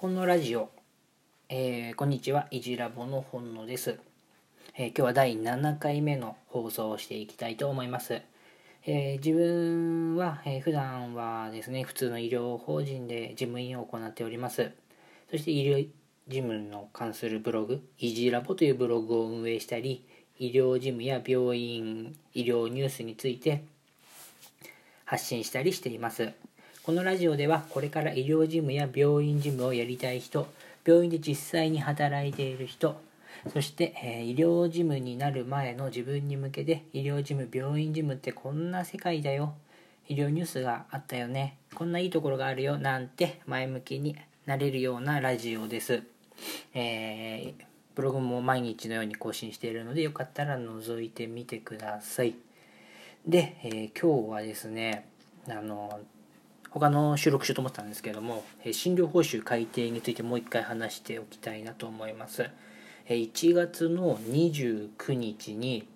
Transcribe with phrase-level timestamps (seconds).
[0.00, 0.70] 本のラジオ、
[1.48, 3.98] えー、こんにちは、いじラボの本野です、
[4.76, 8.22] えー、今日は第7回目の放送をしていきたいと思います。
[8.86, 14.70] えー、自分は、え、普段はですね、普通の医療法人で事務員を行っております。
[15.32, 15.88] そして医療
[16.28, 20.06] 事務の関するブログ、いじラボというブログを運営したり、
[20.38, 23.64] 医療事務や病院、医療ニュースについて
[25.04, 26.30] 発信したりしています。
[26.88, 30.48] このラジオではこれから医療事務や病院事務をやりたい人
[30.86, 32.98] 病院で実際に働いている人
[33.52, 39.52] そして、えー、医療事務になる前の自分に向けて医療事務病院事務ってこんな世界だよ。
[40.08, 41.58] 医療ニュースがあったよね。
[41.74, 42.78] こんないいところがあるよ。
[42.78, 46.02] なんて前向きになれるようなラジオです、
[46.72, 47.64] えー、
[47.96, 52.34] ブログも毎日のように更新しているのでよかったら覗いてみてください。
[53.26, 55.06] で、えー、今日はですね
[55.50, 56.00] あの
[56.78, 62.50] 他の収録しようと思ったんですけども、診療報酬改定についてもう一回話しておきたいなと思います。
[63.08, 65.88] 1月の29日に、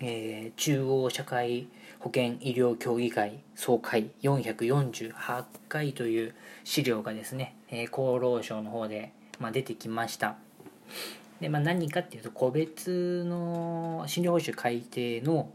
[0.00, 10.36] えー、中央社会保険医療協議会総会448回という資料がですね、え、厚労省の方で、まあ、出てきました。
[11.40, 15.50] でまあ、何かっていうと個別の診療報酬改定の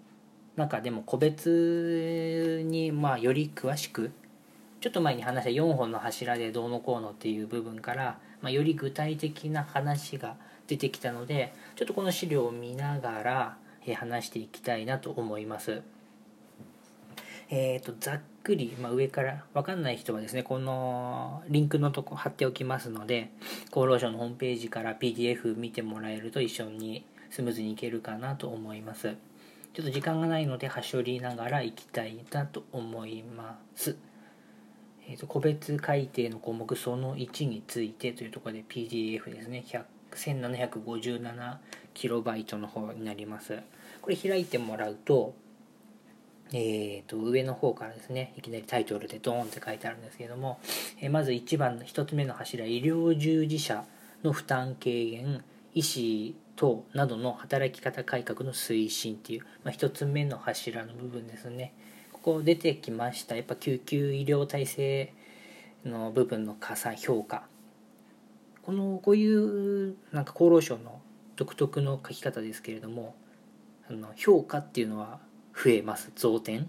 [0.56, 4.12] 中でも個別にまあより詳しく
[4.82, 10.36] ちょっと前に話した4本の柱でどうのこうのっていう部分から、まあ、より具体的な話が
[10.68, 13.58] 出てきたのでちょっとこの資料を見ながら、
[13.96, 15.82] 話していきたいなと思います。
[17.50, 23.30] えーと、ざっくり、まあ、上から分かんない人はですねこのリンクのとこ貼っておきますので
[23.72, 29.18] 厚労省のホームページから PDF 見てもらえると一緒にスムーズにいけるかなと思います
[29.74, 33.98] ちょっと時間がないので端折りながらいきたいなと思います
[35.12, 39.66] えー、と個別改定の項目その1についてというところで PDF ですね。
[40.12, 43.60] 1757KB の方になります。
[44.02, 45.36] これ開いてもらうと
[46.54, 50.60] えー、と上の方からですねいきなりタイトルでドーンって書いてあるんですけども、
[51.00, 53.86] えー、まず1番の1つ目の柱医療従事者
[54.22, 61.74] の負担軽減医師等などの働き方改革の推進っていう、まあ、1つ目の柱の部分ですね。
[62.22, 63.36] こう出てきました。
[63.36, 65.14] やっぱ救急医療体制
[65.86, 67.44] の部分の加算評価。
[68.62, 71.02] このこういうなんか厚労省の
[71.36, 73.16] 独特の書き方ですけれども
[73.90, 75.20] あの評価っていうのは
[75.56, 76.12] 増えます。
[76.16, 76.68] 増点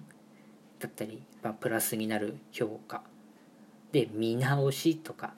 [0.79, 3.03] だったり、まあ、プラスになる評価。
[3.93, 5.35] で見直しとか。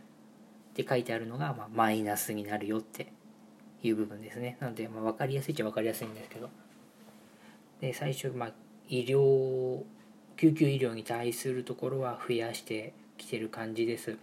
[0.74, 3.12] って書いてあるのが、まあ、マイナスになるよって
[3.84, 4.56] いう部分ですね。
[4.58, 6.50] なので、まあ、分かりやすいっちゃ分かりやすいんですけど。
[7.80, 8.52] で最初、まあ、
[8.88, 9.84] 医療
[10.36, 14.16] 救急医療に対するところは増やしてきてる感じです。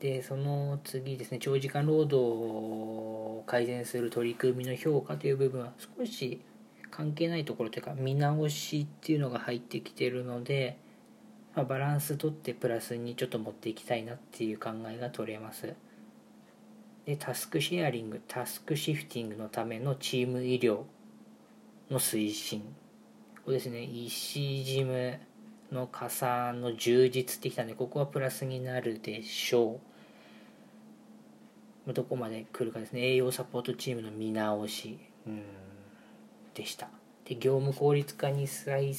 [0.00, 6.40] でその次ですね長時間労働を改善する取り組みの評価という部分は少し
[6.90, 10.78] 関係ないところというか見直しっていうのが入ってきてるので、
[11.54, 15.74] まあ、バランスとってプラスにちょっと持っていきたいなっていう考えが取れます。
[17.06, 20.82] でタスクシェアリングタスクシフティングのためのチーム医療
[21.90, 22.62] の推進。
[23.44, 23.82] こですね。
[23.84, 25.18] 石事務
[25.72, 29.80] の加算の充実ってきたんでここはプラスになるでしょ
[31.86, 31.92] う。
[31.92, 33.00] どこまで来るかですね。
[33.00, 35.42] 栄養サポートチームの見直しうん
[36.54, 36.88] でした。
[37.24, 38.94] で業務効率化に際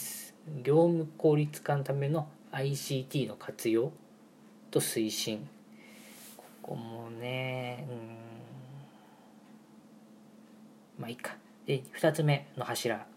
[0.64, 3.92] 業務効率化のための ICT の活用
[4.72, 5.48] と推進。
[6.36, 7.98] ここもねうん。
[11.02, 11.36] まあいいか。
[11.66, 13.11] で2つ目の柱。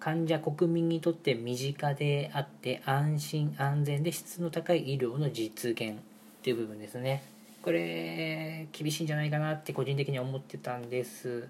[0.00, 5.96] 患者国民にとって身近であって安心安全で質の高い医療の実現
[6.42, 7.22] という部分ですね。
[7.62, 11.48] これ厳しいんじゃないかなって個人的には思ってたんです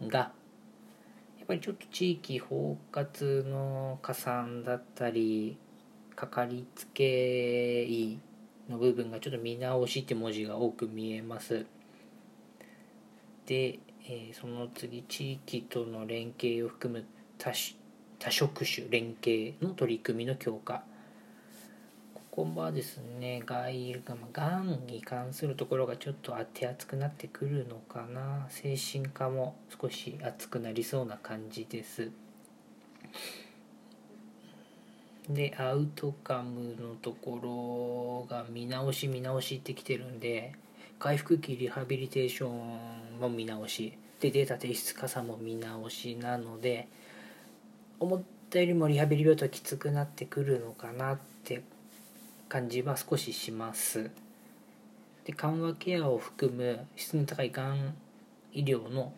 [0.00, 0.32] がや
[1.44, 5.58] っぱりちょっと地域包括の加算だったり
[6.14, 8.18] かかりつけ医
[8.68, 11.66] の部分がちょっと見直しって文字が多く見えます。
[13.46, 17.04] で、えー、その次地域との連携を含む
[17.36, 17.79] 多種
[18.20, 20.84] 多職種連携の取り組みの強化。
[22.14, 23.96] ここはですね外
[24.32, 28.46] がんに関するところがちょっと手厚くなってくるのかな。
[28.50, 32.10] 精神科も少し熱くなりそうな感じです。
[35.28, 40.54] でアウトカムのところが見直し見直しってきてるんで
[40.98, 43.94] 回復期リハビリテーションも見直し。
[44.20, 46.88] でデータ提出加算も見直しなので
[48.00, 51.62] 思ったよりもリハビリ病棟きつくなってくるのかなって
[52.48, 54.10] 感じは少しします。
[55.24, 57.94] で緩和ケアを含む質の高いがん
[58.52, 59.12] 医療の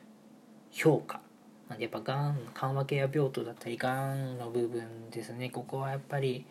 [0.72, 1.20] 評価。
[1.68, 5.48] なんでやっぱがん緩和ケア病棟だったりがんの部分ですね。
[5.48, 6.44] ここはやっぱり、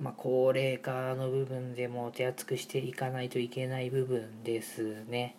[0.00, 5.36] まあ、高齢化の部分でも手厚くしていかないといけない部分ですね。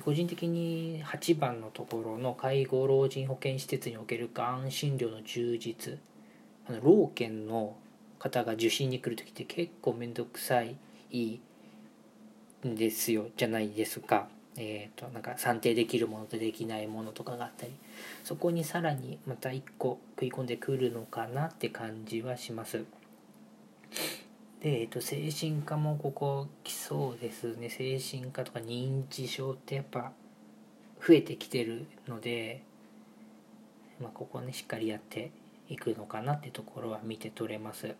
[0.00, 5.98] 個人的に8番のところの介護老人保健施設におけるがん診療の充実
[6.68, 7.74] あの老健の
[8.18, 10.76] 方が受診に来る時って結構面倒くさい
[12.66, 14.28] んですよじゃないですか。
[14.60, 17.72] えーと、なんか算定できるものとできないものとかがあったり
[18.24, 22.84] そこにさらにまた1個食い込んでくるのかなって感じはします。
[24.60, 30.12] で、えーと、精神科もここ来そうですね精神科とか認知症ってやっぱ
[31.06, 32.62] 増えてきてるので、
[34.00, 35.30] まあ、ここねしっかりやって
[35.68, 37.94] いくのかなってところは見て取れます。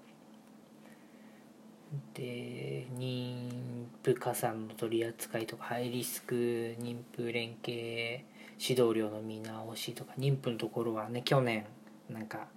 [2.13, 8.25] で妊婦加算の取り扱いとかハイリスク妊婦連携
[8.59, 11.65] 指導料の見直しとか妊婦のところはね去年
[12.11, 12.49] なんか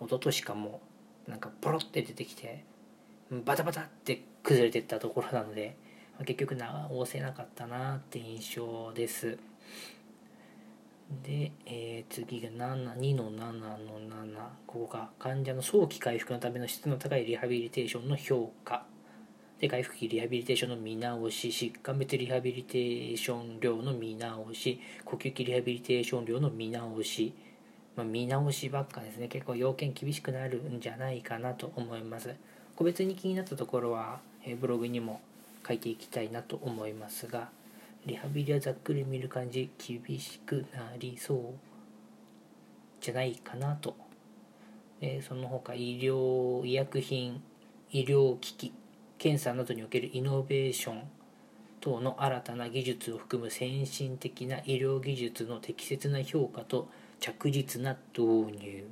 [0.00, 0.80] 一昨年かも
[1.26, 2.64] なんかポロって出てきて
[3.30, 5.76] バタバタって崩れてったところなので
[6.26, 9.38] 結局直せなかったなって印象です。
[11.24, 14.34] で、えー、次が7 2の7の7
[14.66, 18.84] ここが患者の早期回復のための質の高いリハビリテーションの評価。
[19.60, 27.34] で回復期リハビリテーションの見直し疾患別リハビリテーション量の見直し呼吸器リハビリテーション量の見直し、
[27.94, 29.28] まあ、見直しばっかですね。
[29.28, 32.34] 結構要件厳しくなるんじゃないかなと思います。
[32.80, 35.20] 個別に気になったところは、えブログにも
[35.68, 37.50] 書いていきたいなと思いますが
[38.06, 41.38] リハビリはざっくり見る感じ厳しくなりそう
[43.02, 43.94] じゃないかなと、
[45.02, 47.42] えその他医療医薬品
[47.92, 48.72] 医療機器
[49.18, 51.02] 検査などにおけるイノベーション
[51.82, 56.88] 等の新たな技術を含む先進的な医療技術の適切な評価と
[57.18, 58.86] 着実な導入。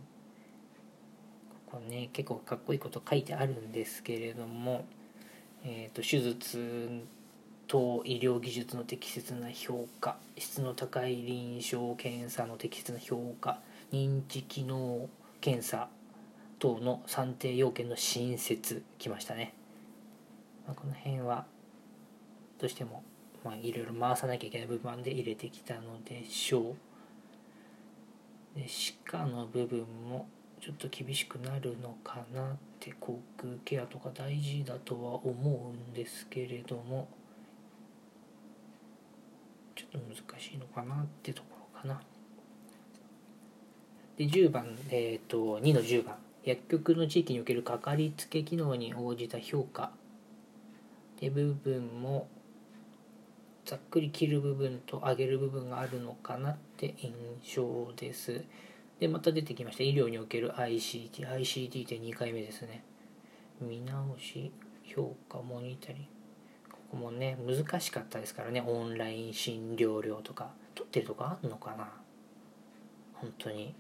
[1.71, 4.85] ここね結構かっこいいこと書いてあるんですけれども、
[5.65, 7.05] えーと手術
[7.67, 13.61] 等医療技術の適切な評価質の高い臨床検査の適切な評価
[13.93, 15.09] 認知機能
[15.43, 15.89] 検査
[16.59, 19.53] 等の算定要件の新設きましたね、
[20.67, 21.45] まあ、この辺は
[22.59, 23.03] どうしても
[23.45, 26.75] まあいろいろ回さなきゃいけない部分で入れてきたのでしょ
[28.57, 28.59] う。
[28.59, 30.27] で歯科の部分も
[30.61, 37.09] ちょっと厳しくなるのかなって口腔ケアとか大事だとは思うんですけれども
[39.77, 42.01] ちょっと難しいのかなってところかな。
[44.17, 49.91] で10番、えーと、2の10番薬局の地域におけるかかりつけ機能に応じた評価っ
[51.17, 52.27] て部分も
[53.65, 57.13] ざっくり切る部分と上げる部分があるのかなって印
[57.55, 58.43] 象です。
[59.01, 59.85] で、また出てきました。
[59.85, 61.29] 医療における ICT。
[61.29, 62.83] ICT って2回目ですね。
[63.61, 64.53] 見直し、
[64.85, 66.09] 評価、モニタリング。
[66.71, 71.87] ここもね難しかったですからねオンライン診療料とか取ってるとこあんのかな？
[73.13, 73.75] 本当に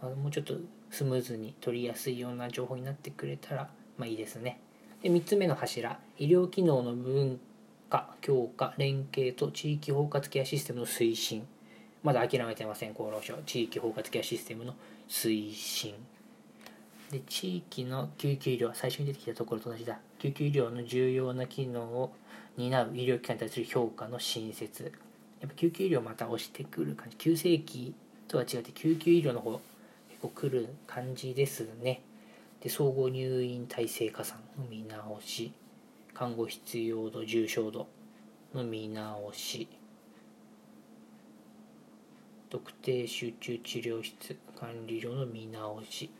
[0.00, 0.54] あもうちょっと
[0.90, 4.60] スムーズに取りやすいような情報になってくれたらまあいいですね
[5.02, 7.40] で3つ目の柱医療機能の文
[7.88, 11.48] 化強化連携と地域包括ケアシステムの推進
[12.02, 12.90] まだ諦めてません。
[12.90, 14.74] 厚労省地域包括ケアシステムの
[15.08, 15.94] 推進。
[17.10, 19.98] で地域の救急医療最初に出てきたところと同じだ。
[20.18, 22.12] 救急医療の重要な機能を
[22.56, 24.92] 担う医療機関に対する評価の新設
[25.40, 27.16] やっぱ救急医療また押してくる感じ。
[27.16, 27.94] 急性期
[28.28, 29.60] とは違って救急医療の方
[30.08, 32.02] 結構来る感じですね。
[32.60, 35.52] で総合入院体制加算の見直し。
[36.12, 37.86] 看護必要度重症度
[38.52, 39.68] の見直し。
[42.50, 46.10] 特定集中治療室管理料の見直し。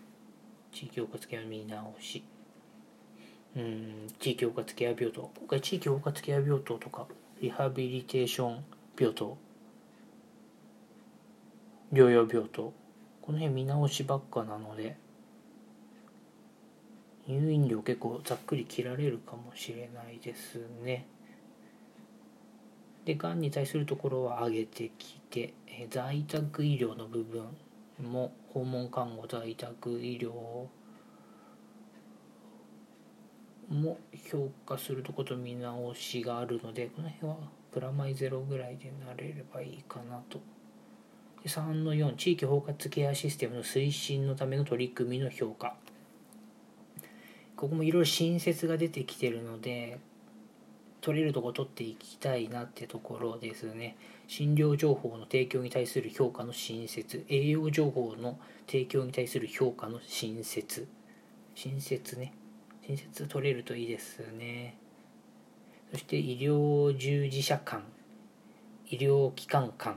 [0.72, 2.22] 地域包括ケア見直し。
[3.56, 5.30] うん地域包括ケア病棟。
[5.38, 7.06] 今回地域包括ケア病棟とか
[7.40, 8.64] リハビリテーション
[8.98, 9.36] 病棟。
[11.92, 12.72] 療養病棟。
[13.22, 14.96] この辺見直しばっかなので
[17.28, 21.06] 入院料結構ざっくり切られるかもしれないですね。
[23.04, 25.54] でがんに対するところは上げてきて
[25.88, 27.44] 在宅医療の部分
[28.02, 30.32] も訪問看護在宅医療
[33.68, 33.98] も
[34.30, 37.36] 評価するとこと見直しがあるのでこの辺は
[37.72, 40.40] プラマイゼロぐらいでなれればいいかなと。
[41.42, 45.76] で3の4地域包括ケアシステムの推進のための取り組みの評価。
[47.56, 50.00] ここもいろいろ新設が出てきてるので
[51.00, 53.96] 取れるとこ取っていきたいなってところですね。
[54.30, 60.86] 診療情報の提供に対する評価の新設栄養情報の提供に対する評価の新設。
[61.56, 62.32] 新設ね。
[62.86, 64.76] 新設取れるといいですね。
[65.90, 67.82] そして医療従事者間
[68.88, 69.96] 医療機関間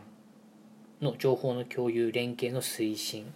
[0.99, 3.31] の情報の共有連携の推進。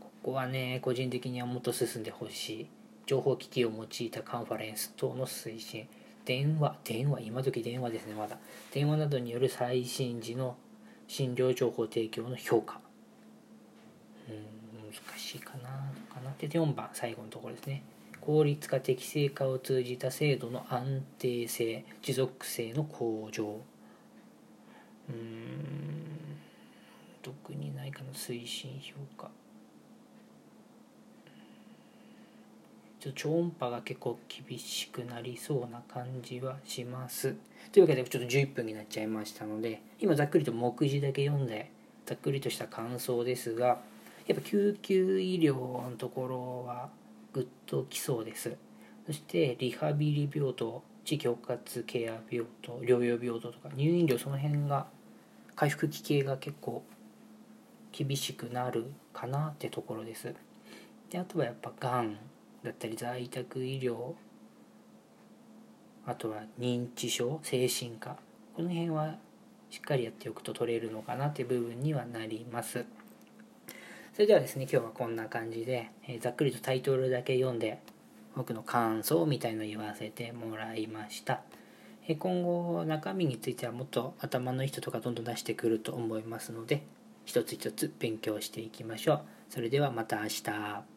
[0.00, 2.66] ここはね個人的にはもっと進んでほしい。
[3.06, 5.88] 情報機器を用いたカンファレンス等の推進。
[6.24, 8.36] 電話電話今時電話ですねまだ。
[8.72, 10.56] 電話などによる最新時の
[11.08, 12.80] 診療情報提供の評価。
[14.28, 14.62] うん
[14.92, 15.68] 難しいかな
[16.14, 16.32] かな。
[16.38, 17.82] で4番最後のところですね。
[18.20, 23.60] 効率化適正化を通じた制度の安定性持続性の向上。
[25.08, 26.38] うん
[27.22, 29.30] 特にないかな推進評価。
[33.02, 37.34] ちょっと超音波が結構厳しくなりそうな感じはします。
[37.72, 41.68] というわけでちょっと11分になっちゃいましたので今ざっくりと目次だけ読んで
[42.06, 43.80] ざっくりとした感想ですが
[44.28, 45.56] やっぱ救急医療
[45.90, 46.90] のところは
[47.32, 48.56] グッときそうです。
[49.04, 54.86] そしてリハビリ病棟地域包括ケア病棟療養病棟とか入院料その辺が
[55.56, 56.84] 回復期系が結構
[57.90, 60.32] 厳しくなるかなってところです。
[61.10, 62.16] であとはやっぱがん
[62.64, 64.14] だったり在宅医療
[66.06, 68.16] あとは認知症精神科
[68.54, 69.16] この辺は
[69.70, 72.84] しっかりやっておくと取れるのかなっていう部分にはなります。
[74.12, 77.80] それではですね今日はこんな感じで、えー、ざっくりとタイトルだけ読んで
[78.36, 81.40] 僕の感想みたいの言わせてもらいました、
[82.06, 86.84] え、今後中身についてはもっと頭のいい人とかどんどん出してくると思いますので
[87.24, 89.22] 一つ一つ勉強していきましょう。
[89.48, 90.91] それではまた明日。